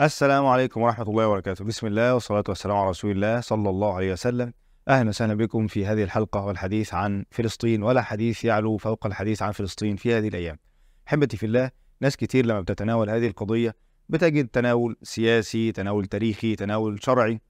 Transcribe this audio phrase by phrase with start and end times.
[0.00, 1.64] السلام عليكم ورحمة الله وبركاته.
[1.64, 4.52] بسم الله والصلاة والسلام على رسول الله صلى الله عليه وسلم.
[4.88, 9.52] أهلا وسهلا بكم في هذه الحلقة والحديث عن فلسطين ولا حديث يعلو فوق الحديث عن
[9.52, 10.58] فلسطين في هذه الأيام.
[11.08, 11.70] أحبتي في الله
[12.00, 13.76] ناس كتير لما بتتناول هذه القضية
[14.08, 17.40] بتجد تناول سياسي تناول تاريخي تناول شرعي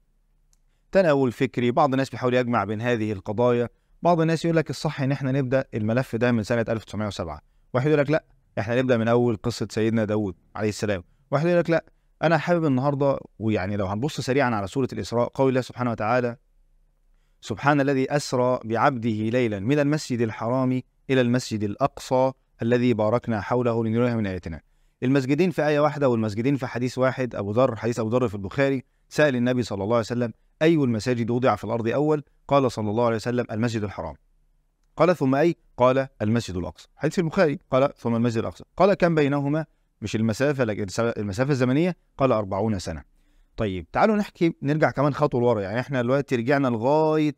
[0.91, 1.71] تناول فكري.
[1.71, 3.69] بعض الناس بيحاول يجمع بين هذه القضايا.
[4.01, 7.41] بعض الناس يقول لك الصح إن إحنا نبدأ الملف ده من سنة 1907
[7.73, 8.23] واحد يقول لك لا
[8.59, 11.03] إحنا نبدأ من أول قصة سيدنا داود عليه السلام.
[11.31, 15.49] واحد يقول لك لا أنا حابب النهارده ويعني لو هنبص سريعا على سورة الإسراء قول
[15.49, 16.37] الله سبحانه وتعالى
[17.41, 22.31] سبحان الذي أسرى بعبده ليلا من المسجد الحرام إلى المسجد الأقصى
[22.61, 24.61] الذي باركنا حوله لنريه من آياتنا.
[25.03, 28.83] المسجدين في آية واحدة والمسجدين في حديث واحد أبو ذر حديث أبو ذر في البخاري
[29.09, 33.05] سأل النبي صلى الله عليه وسلم أي المساجد وضع في الأرض أول؟ قال صلى الله
[33.05, 34.15] عليه وسلم المسجد الحرام.
[34.97, 36.87] قال ثم أي؟ قال المسجد الأقصى.
[36.95, 38.63] حديث البخاري قال ثم المسجد الأقصى.
[38.77, 39.65] قال كم بينهما؟
[40.01, 43.03] مش المسافة لكن المسافة الزمنية قال 40 سنة.
[43.57, 45.61] طيب تعالوا نحكي نرجع كمان خطوة لورا.
[45.61, 47.35] يعني إحنا دلوقتي رجعنا لغاية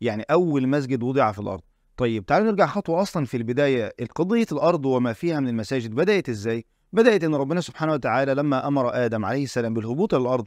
[0.00, 1.62] يعني أول مسجد وضع في الأرض.
[1.96, 3.92] طيب تعالوا نرجع خطوة أصلا في البداية.
[4.14, 9.04] قضية الأرض وما فيها من المساجد بدأت إزاي؟ بدأت إن ربنا سبحانه وتعالى لما أمر
[9.04, 10.46] آدم عليه السلام بالهبوط إلى الأرض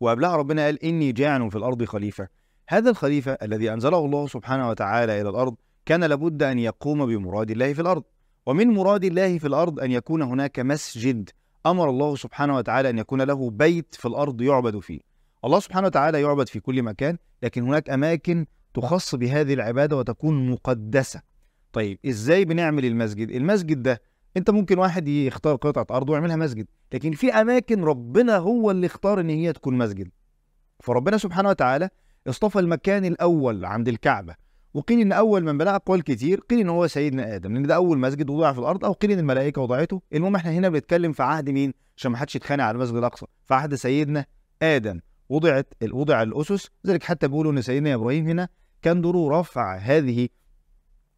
[0.00, 2.28] وقبلها ربنا قال إني جاعل في الأرض خليفة.
[2.68, 5.54] هذا الخليفة الذي أنزله الله سبحانه وتعالى إلى الأرض
[5.86, 8.02] كان لابد أن يقوم بمراد الله في الأرض.
[8.46, 11.30] ومن مراد الله في الأرض أن يكون هناك مسجد
[11.66, 15.00] أمر الله سبحانه وتعالى أن يكون له بيت في الأرض يعبد فيه.
[15.44, 21.22] الله سبحانه وتعالى يعبد في كل مكان لكن هناك أماكن تخص بهذه العبادة وتكون مقدسة.
[21.72, 24.02] طيب إزاي بنعمل المسجد؟ المسجد ده
[24.36, 29.20] أنت ممكن واحد يختار قطعة أرض ويعملها مسجد لكن في أماكن ربنا هو اللي اختار
[29.20, 30.08] إن هي تكون مسجد.
[30.80, 31.88] فربنا سبحانه وتعالى
[32.28, 34.43] اصطفى المكان الأول عند الكعبة.
[34.74, 37.98] وقيل إن أول من بنى اقوال كتير قيل إن هو سيدنا آدم لأن ده أول
[37.98, 40.02] مسجد وضع في الأرض أو قيل إن الملائكة وضعته.
[40.12, 43.26] المهم إحنا هنا بنتكلم في عهد مين؟ عشان ما حدش يتخانق على المسجد الأقصى.
[43.44, 44.26] في عهد سيدنا
[44.62, 46.70] آدم وضعت وضع الأسس.
[46.86, 48.48] ذلك حتى بيقولوا إن سيدنا إبراهيم هنا
[48.82, 50.28] كان دوره رفع هذه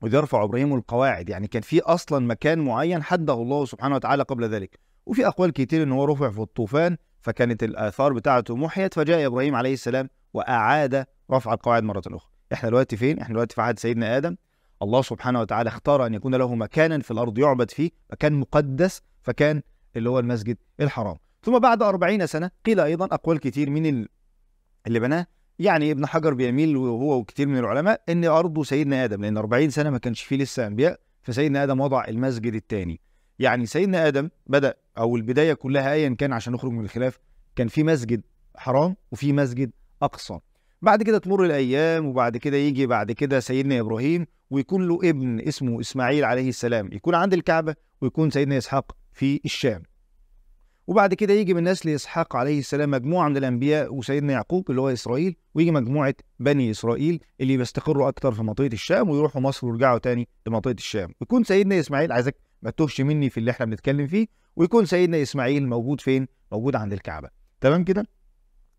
[0.03, 1.29] وإذ يرفع إبراهيم القواعد.
[1.29, 4.79] يعني كان في أصلا مكان معين حده الله سبحانه وتعالى قبل ذلك.
[5.07, 9.73] وفي أقوال كتير إن هو رفع في الطوفان فكانت الآثار بتاعته محيت فجاء إبراهيم عليه
[9.73, 12.36] السلام وأعاد رفع القواعد مرة أخرى.
[12.53, 14.37] إحنا دلوقتي فين؟ إحنا دلوقتي في عهد سيدنا آدم.
[14.83, 19.63] الله سبحانه وتعالى اختار أن يكون له مكانا في الأرض يعبد فيه مكان مقدس فكان
[19.97, 21.17] اللي هو المسجد الحرام.
[21.43, 24.07] ثم بعد أربعين سنة قيل أيضا أقوال كتير من
[24.87, 25.27] اللي بناه.
[25.59, 29.91] يعني ابن حجر بيميل وهو وكتير من العلماء إن ارضه سيدنا آدم لأن 40 سنة
[29.91, 33.01] ما كانش فيه لسه أنبياء فسيدنا آدم وضع المسجد الثاني
[33.39, 37.19] يعني سيدنا آدم بدأ أو البداية كلها ايا كان عشان نخرج من الخلاف
[37.57, 38.23] كان في مسجد
[38.57, 39.71] حرام وفي مسجد
[40.03, 40.39] أقصى.
[40.83, 45.81] بعد كده تمر الأيام وبعد كده يجي بعد كده سيدنا إبراهيم ويكون له ابن اسمه
[45.81, 49.83] إسماعيل عليه السلام يكون عند الكعبة ويكون سيدنا إسحاق في الشام.
[50.87, 54.89] وبعد كده يجي من نسل إسحاق عليه السلام مجموعة من الأنبياء وسيدنا يعقوب اللي هو
[54.89, 60.29] إسرائيل ويجي مجموعة بني إسرائيل اللي بيستقروا أكتر في منطقة الشام ويروحوا مصر ويرجعوا تاني
[60.47, 61.11] لمنطقة الشام.
[61.21, 64.27] ويكون سيدنا إسماعيل عايزك ما تتوهش مني في اللي إحنا بنتكلم فيه
[64.57, 67.29] ويكون سيدنا إسماعيل موجود فين؟ موجود عند الكعبة.
[67.61, 68.07] تمام كده؟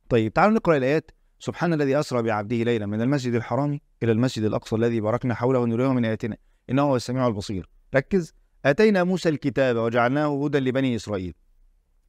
[0.09, 4.75] طيب تعالوا نقرأ الآيات سبحان الذي أسرى بعبده ليلا من المسجد الحرام إلى المسجد الأقصى
[4.75, 6.37] الذي باركنا حوله ونريه من آياتنا.
[6.69, 7.69] إنه هو السميع البصير.
[7.95, 8.33] ركز.
[8.65, 11.33] أتينا موسى الكتاب وجعلناه هدى لبني إسرائيل.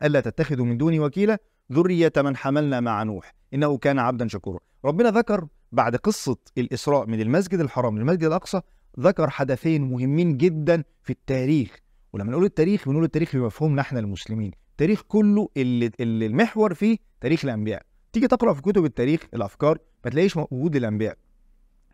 [0.03, 1.39] ألا تتخذوا من دوني وكيلا؟
[1.73, 3.35] ذرية من حملنا مع نوح.
[3.55, 4.59] إنه كان عبدا شكورا.
[4.85, 8.61] ربنا ذكر بعد قصة الإسراء من المسجد الحرام للمسجد الأقصى
[9.01, 11.77] ذكر حدثين مهمين جدا في التاريخ.
[12.13, 14.51] ولما نقول التاريخ بنقول التاريخ بمفهومنا إحنا المسلمين.
[14.71, 17.83] التاريخ كله اللي, اللي المحور فيه تاريخ الأنبياء.
[18.13, 21.17] تيجي تقرأ في كتب التاريخ الأفكار ما تلاقيش موجود الأنبياء.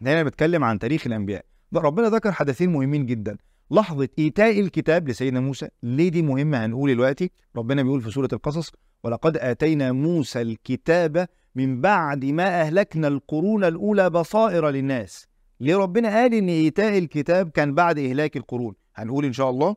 [0.00, 1.44] هنا بتكلم عن تاريخ الأنبياء.
[1.74, 3.36] ربنا ذكر حدثين مهمين جدا.
[3.70, 5.68] لحظة إيتاء الكتاب لسيدنا موسى.
[5.82, 8.72] ليه دي مهمة هنقول دلوقتي؟ ربنا بيقول في سورة القصص
[9.04, 15.26] ولقد آتينا موسى الكتاب من بعد ما أهلكنا القرون الأولى بصائر للناس.
[15.60, 19.76] ليه ربنا قال إن إيتاء الكتاب كان بعد إهلاك القرون؟ هنقول إن شاء الله.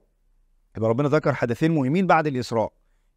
[0.78, 2.74] يبقى ربنا ذكر حدثين مهمين بعد الإسراء.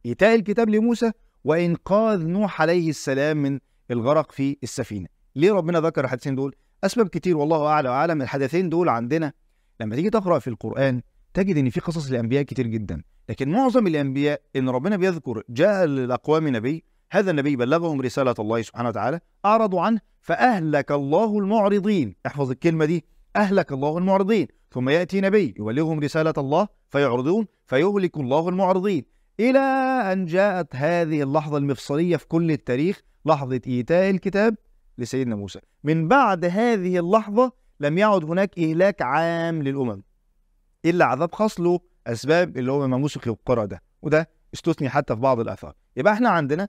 [0.06, 1.12] إيتاء الكتاب لموسى
[1.44, 3.58] وإنقاذ نوح عليه السلام من
[3.90, 5.06] الغرق في السفينة.
[5.36, 6.54] ليه ربنا ذكر الحدثين دول؟
[6.84, 9.32] أسباب كتير والله أعلى وأعلم الحدثين دول عندنا.
[9.80, 11.02] لما تيجي تقرأ في القرآن
[11.34, 13.02] تجد إن في قصص الانبياء كتير جدا.
[13.28, 18.88] لكن معظم الأنبياء إن ربنا بيذكر جاء لاقوام نبي هذا النبي بلغهم رسالة الله سبحانه
[18.88, 22.14] وتعالى أعرضوا عنه فأهلك الله المعرضين.
[22.26, 23.04] احفظ الكلمة دي.
[23.36, 24.48] أهلك الله المعرضين.
[24.70, 29.04] ثم يأتي نبي يبلغهم رسالة الله فيعرضون فيهلك الله المعرضين.
[29.40, 29.58] إلى
[30.12, 34.56] أن جاءت هذه اللحظة المفصلية في كل التاريخ لحظة إيتاء الكتاب
[34.98, 35.60] لسيدنا موسى.
[35.84, 40.02] من بعد هذه اللحظة لم يعد هناك إهلاك عام للأمم
[40.84, 45.20] إلا عذاب خاص له أسباب اللي هو ما مسخ القرى ده وده استثني حتى في
[45.20, 45.74] بعض الآثار.
[45.96, 46.68] يبقى إحنا عندنا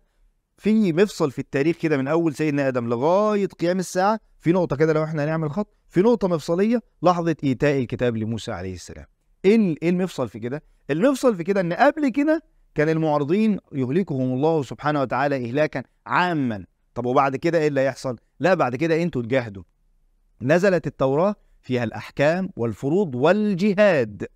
[0.57, 4.93] في مفصل في التاريخ كده من أول سيدنا آدم لغاية قيام الساعة في نقطة كده
[4.93, 9.05] لو إحنا هنعمل خط في نقطة مفصلية لحظة إيتاء الكتاب لموسى عليه السلام.
[9.45, 12.43] ال- إيه المفصل في كده؟ المفصل في كده إن قبل كده
[12.75, 16.65] كان المعارضين يهلكهم الله سبحانه وتعالى اهلاكا عاما.
[16.95, 19.63] طب وبعد كده إيه اللي هيحصل؟ لا بعد كده أنتوا تجاهدوا.
[20.41, 24.27] نزلت التوراة فيها الأحكام والفروض والجهاد.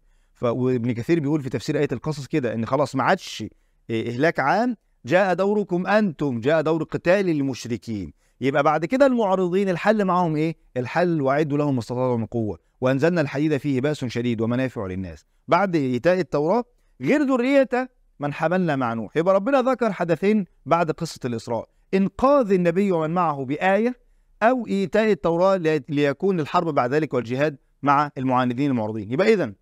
[0.42, 3.46] وابن كثير بيقول في تفسير آية القصص كده إن خلاص ما عادش
[3.90, 4.76] إيه، إهلاك عام.
[5.06, 8.14] جاء دوركم أنتم جاء دور قتال المشركين.
[8.42, 12.60] يبقى بعد كده المعارضين الحل معاهم إيه؟ الحل وأعدوا لهم ما استطاعوا من قوة.
[12.82, 15.26] وأنزلنا الحديد فيه بأس شديد ومنافع للناس.
[15.48, 16.64] بعد إيتاء التوراة
[17.02, 17.70] غير ذرية
[18.20, 19.18] من حملنا مع نوح.
[19.18, 21.70] يبقى ربنا ذكر حدثين بعد قصة الإسراء.
[21.94, 23.96] إنقاذ النبي ومن معه بآية
[24.44, 29.54] أو إيتاء التوراة لي- ليكون الحرب بعد ذلك والجهاد مع المعاندين المعارضين يبقى اذا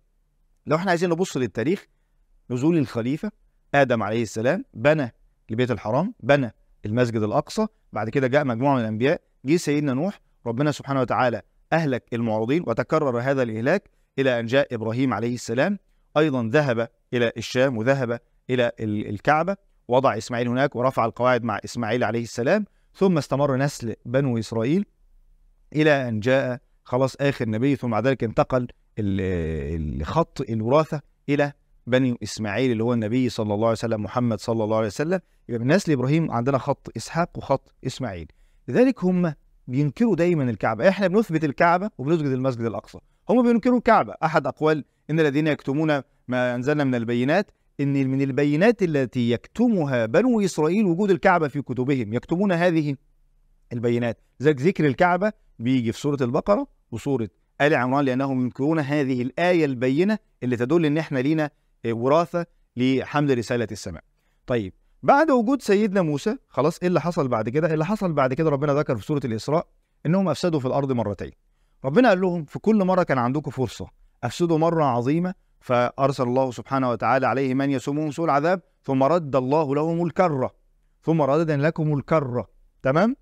[0.66, 1.86] لو إحنا عايزين نبص للتاريخ
[2.50, 3.30] نزول الخليفة
[3.74, 5.14] آدم عليه السلام بنى
[5.50, 6.54] البيت الحرام بنى
[6.86, 11.42] المسجد الأقصى بعد كده جاء مجموعة من الأنبياء جه سيدنا نوح ربنا سبحانه وتعالى
[11.72, 15.78] أهلك المعارضين وتكرر هذا الإهلاك إلى أن جاء إبراهيم عليه السلام.
[16.16, 18.20] أيضا ذهب إلى الشام وذهب
[18.50, 19.56] إلى ال- الكعبة
[19.88, 22.64] وضع إسماعيل هناك ورفع القواعد مع إسماعيل عليه السلام
[22.94, 24.84] ثم استمر نسل بنو إسرائيل
[25.72, 28.68] إلى أن جاء خلاص آخر نبي ثم بعد ذلك انتقل
[28.98, 31.52] ال- الخط الوراثة إلى
[31.86, 35.20] بني إسماعيل اللي هو النبي صلى الله عليه وسلم محمد صلى الله عليه وسلم.
[35.48, 38.26] يبقى من نسل إبراهيم عندنا خط إسحاق وخط إسماعيل.
[38.68, 39.34] لذلك هم
[39.68, 40.88] بينكروا دايما الكعبة.
[40.88, 42.98] إحنا بنثبت الكعبة وبنسجد المسجد الأقصى.
[43.28, 44.14] هم بينكروا الكعبة.
[44.24, 47.50] أحد أقوال إن الذين يكتمون ما أنزلنا من البينات
[47.80, 52.96] إن من البينات التي يكتمها بنو إسرائيل وجود الكعبة في كتبهم يكتمون هذه
[53.72, 57.28] البينات ذلك ذكر الكعبة بيجي في سورة البقرة وسورة
[57.60, 61.50] آل عمران لأنهم ينكرون هذه الآية البينة اللي تدل إن إحنا لينا
[61.84, 64.02] آه، وراثة لحمل رسالة السماء.
[64.46, 64.72] طيب
[65.02, 68.74] بعد وجود سيدنا موسى خلاص إيه اللي حصل بعد كده؟ اللي حصل بعد كده ربنا
[68.74, 69.66] ذكر في سورة الإسراء
[70.06, 71.32] إنهم أفسدوا في الأرض مرتين.
[71.84, 73.86] ربنا قال لهم في كل مرة كان عندكم فرصة
[74.24, 79.74] أفسدوا مرة عظيمة فأرسل الله سبحانه وتعالى عليه من يسومهم سوء العذاب ثم رد الله
[79.74, 80.50] لهم الكرة.
[81.02, 82.48] ثم ردد لكم الكرة.
[82.82, 83.16] تمام؟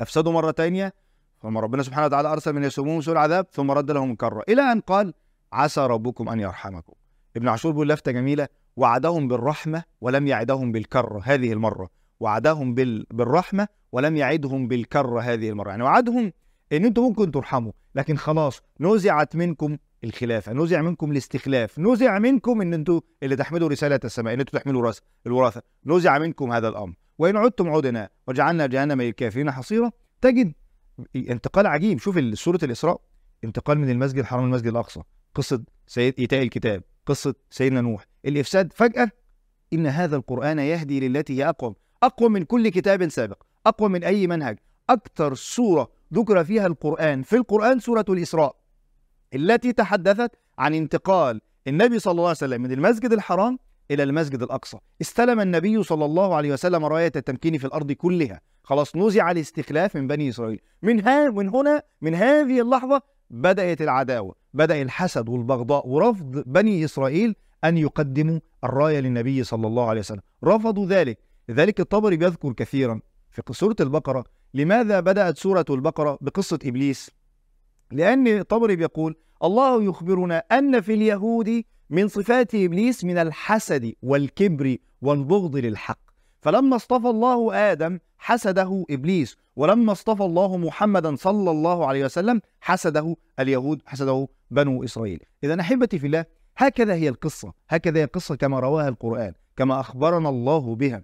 [0.00, 0.94] أفسدوا مرة تانية
[1.42, 4.42] ثم ربنا سبحانه وتعالى أرسل من يسومهم سوء العذاب ثم رد لهم الكرة.
[4.48, 5.14] إلى أن قال
[5.52, 6.92] عسى ربكم أن يرحمكم.
[7.36, 8.48] ابن عاشور بيقول لفته جميلة.
[8.76, 11.88] وعدهم بالرحمة ولم يعدهم بالكرة هذه المرة.
[12.20, 13.06] وعدهم بال...
[13.10, 15.70] بالرحمة ولم يعدهم بالكرة هذه المرة.
[15.70, 16.32] يعني وعدهم
[16.72, 21.78] إن أنتم ممكن ترحموا لكن خلاص نزعت منكم الخلافه نزع منكم الاستخلاف.
[21.78, 25.62] نزع منكم إن أنتم اللي تحملوا رسالة السماء إن أنتم تحملوا راس الوراثة.
[25.86, 26.94] نزع منكم هذا الأمر.
[27.18, 29.90] وإن عدتم عدنا وجعلنا جهنم للكافرين حصيرا
[30.20, 30.52] تجد
[31.16, 31.98] انتقال عجيب.
[31.98, 33.00] شوف سورة الإسراء.
[33.44, 35.02] انتقال من المسجد الحرام للمسجد الأقصى.
[35.34, 36.82] قصة سيد إيتاء الكتاب.
[37.06, 38.06] قصة سيدنا نوح.
[38.26, 39.10] الإفساد فجأة
[39.72, 41.74] إن هذا القرآن يهدي للتي هي أقوم.
[42.02, 43.42] اقوى من كل كتاب سابق.
[43.66, 44.58] اقوى من أي منهج.
[44.90, 47.22] أكثر سورة ذكر فيها القرآن.
[47.22, 48.56] في القرآن سورة الإسراء.
[49.34, 53.58] التي تحدثت عن انتقال النبي صلى الله عليه وسلم من المسجد الحرام
[53.90, 54.78] إلى المسجد الأقصى.
[55.00, 58.40] استلم النبي صلى الله عليه وسلم رايه التمكين في الأرض كلها.
[58.64, 60.60] خلاص نزع الاستخلاف من بني إسرائيل.
[60.82, 67.34] من ها من هنا من هذه اللحظة بدأت العداوة بدأ الحسد والبغضاء ورفض بني إسرائيل
[67.64, 70.20] أن يقدموا الراية للنبي صلى الله عليه وسلم.
[70.44, 71.18] رفضوا ذلك.
[71.48, 77.10] لذلك الطبري بيذكر كثيرا في سورة البقرة لماذا بدأت سورة البقرة بقصة إبليس؟
[77.92, 85.56] لأن الطبري بيقول الله يخبرنا أن في اليهود من صفات إبليس من الحسد والكبر والبغض
[85.56, 85.98] للحق.
[86.40, 93.16] فلما اصطفى الله آدم حسده إبليس ولما اصطفى الله محمدا صلى الله عليه وسلم حسده
[93.40, 95.22] اليهود حسده بنو إسرائيل.
[95.44, 96.24] اذا أحبتي في الله
[96.56, 101.02] هكذا هي القصة هكذا هي القصة كما رواها القرآن كما أخبرنا الله بها.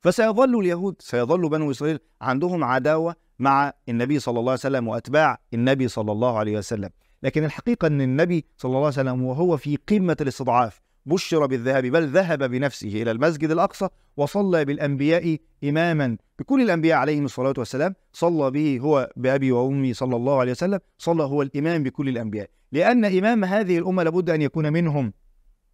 [0.00, 5.88] فسيظل اليهود سيظل بنو إسرائيل عندهم عداوة مع النبي صلى الله عليه وسلم وأتباع النبي
[5.88, 6.90] صلى الله عليه وسلم.
[7.22, 12.08] لكن الحقيقة أن النبي صلى الله عليه وسلم وهو في قمة الاستضعاف بشر بالذهاب بل
[12.08, 16.16] ذهب بنفسه إلى المسجد الأقصى وصلى بالأنبياء إماما.
[16.38, 21.22] بكل الأنبياء عليهم الصلاة والسلام صلى به هو بأبي وأمي صلى الله عليه وسلم صلى
[21.22, 22.50] هو الإمام بكل الأنبياء.
[22.72, 25.12] لأن إمام هذه الأمة لابد أن يكون منهم.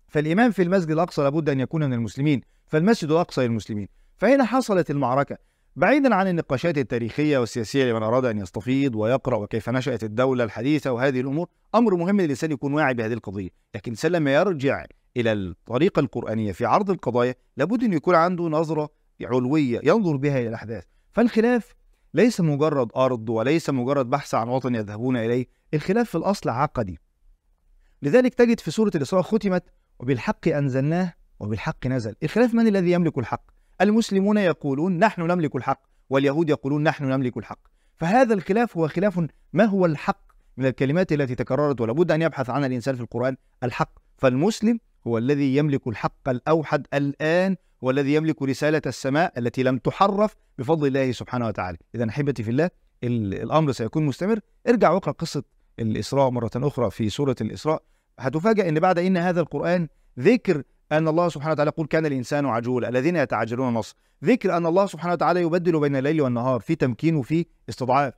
[0.09, 2.41] فالإمام في المسجد الأقصى لابد أن يكون من المسلمين.
[2.67, 3.89] فالمسجد الأقصى للمسلمين.
[4.17, 5.39] فهنا حصلت المعركة.
[5.77, 11.21] بعيدا عن النقاشات التاريخية والسياسية لمن أراد أن يستفيض ويقرأ وكيف نشأت الدولة الحديثة وهذه
[11.21, 13.49] الأمور أمر مهم للإنسان يكون واعي بهذه القضية.
[13.75, 14.85] لكن الانسان لما يرجع
[15.17, 18.89] إلى الطريقة القرآنية في عرض القضايا لابد أن يكون عنده نظرة
[19.23, 20.85] علوية ينظر بها إلى الأحداث.
[21.13, 21.75] فالخلاف
[22.15, 26.99] ليس مجرد أرض وليس مجرد بحث عن وطن يذهبون إليه الخلاف في الأصل عقدي.
[28.03, 29.65] لذلك تجد في سورة الإسراء ختمت
[30.01, 32.15] وبالحق أنزلناه وبالحق نزل.
[32.23, 37.59] الخلاف من الذي يملك الحق؟ المسلمون يقولون نحن نملك الحق واليهود يقولون نحن نملك الحق.
[37.97, 40.25] فهذا الخلاف هو خلاف ما هو الحق
[40.57, 43.99] من الكلمات التي تكررت؟ ولابد أن يبحث عنها الإنسان في القرآن الحق.
[44.17, 50.87] فالمسلم هو الذي يملك الحق الأوحد الآن والذي يملك رسالة السماء التي لم تحرف بفضل
[50.87, 51.79] الله سبحانه وتعالى.
[51.95, 52.71] إذا أحبتي في الله
[53.05, 54.41] الأمر سيكون مستمر.
[54.69, 55.43] ارجع واقرأ قصة
[55.79, 57.83] الإسراء مرة أخرى في سورة الإسراء.
[58.19, 59.89] هتفاجأ أن بعد إن هذا القرآن
[60.19, 60.63] ذكر
[60.93, 65.13] أن الله سبحانه وتعالى يقول كان الإنسان عجولا الذين يتعجلون النصر ذكر أن الله سبحانه
[65.13, 68.15] وتعالى يبدل بين الليل والنهار في تمكين وفي استضعاف.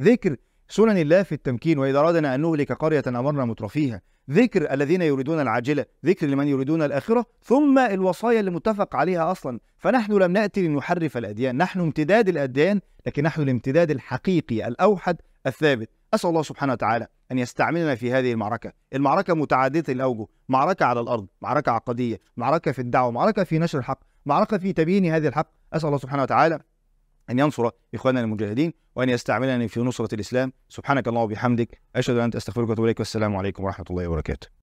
[0.00, 0.36] ذكر
[0.68, 4.02] سنن الله في التمكين وإذا أردنا أن نهلك قرية أمرنا مترفيها.
[4.30, 9.60] ذكر الذين يريدون العاجلة ذكر لمن يريدون الآخرة ثم الوصايا اللي متفق عليها أصلا.
[9.78, 15.90] فنحن لم نأتي لنحرف الأديان نحن امتداد الأديان لكن نحن الامتداد الحقيقي الأوحد الثابت.
[16.14, 18.72] أسأل الله سبحانه وتعالى أن يستعملنا في هذه المعركة.
[18.94, 24.00] المعركة متعددة الأوجه معركة على الأرض معركة عقدية معركة في الدعوة معركة في نشر الحق
[24.26, 25.48] معركة في تبيين هذه الحق.
[25.72, 26.58] أسأل الله سبحانه وتعالى
[27.30, 30.52] أن ينصر إخواننا المجاهدين وأن يستعملني في نصرة الإسلام.
[30.68, 32.98] سبحانك اللهم وبحمدك أشهد أن أنت أستغفرك وأتوب إليك.
[32.98, 34.61] والسلام عليكم ورحمة الله وبركاته.